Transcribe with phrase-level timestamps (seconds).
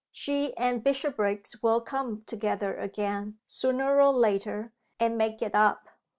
[0.11, 5.89] She and Bishopriggs will come together again, sooner or later, and make it up.